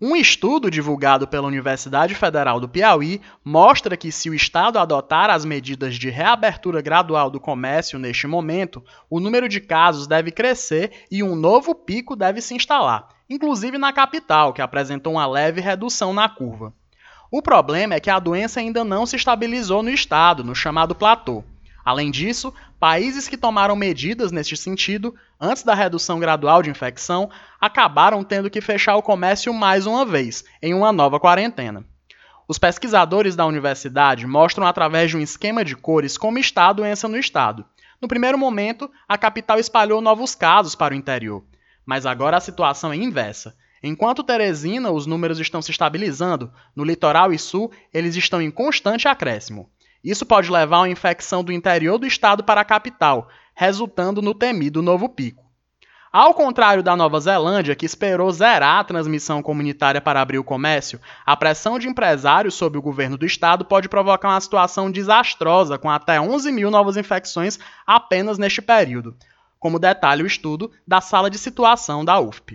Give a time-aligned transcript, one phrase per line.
[0.00, 5.44] Um estudo divulgado pela Universidade Federal do Piauí mostra que, se o Estado adotar as
[5.44, 8.80] medidas de reabertura gradual do comércio neste momento,
[9.10, 13.92] o número de casos deve crescer e um novo pico deve se instalar, inclusive na
[13.92, 16.72] capital, que apresentou uma leve redução na curva.
[17.28, 21.42] O problema é que a doença ainda não se estabilizou no Estado, no chamado platô.
[21.84, 27.28] Além disso, países que tomaram medidas neste sentido, antes da redução gradual de infecção,
[27.60, 31.84] acabaram tendo que fechar o comércio mais uma vez, em uma nova quarentena.
[32.46, 37.06] Os pesquisadores da universidade mostram através de um esquema de cores como está a doença
[37.06, 37.64] no estado.
[38.00, 41.44] No primeiro momento, a capital espalhou novos casos para o interior,
[41.84, 43.56] mas agora a situação é inversa.
[43.82, 49.06] Enquanto Teresina os números estão se estabilizando, no litoral e sul eles estão em constante
[49.06, 49.68] acréscimo.
[50.02, 54.34] Isso pode levar a uma infecção do interior do estado para a capital, resultando no
[54.34, 55.48] temido novo pico.
[56.10, 60.98] Ao contrário da Nova Zelândia, que esperou zerar a transmissão comunitária para abrir o comércio,
[61.26, 65.90] a pressão de empresários sobre o governo do estado pode provocar uma situação desastrosa, com
[65.90, 69.16] até 11 mil novas infecções apenas neste período,
[69.58, 72.46] como detalha o estudo da sala de situação da UFP.